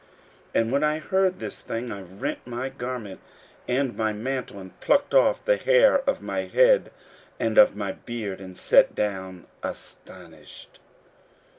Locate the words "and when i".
0.63-0.97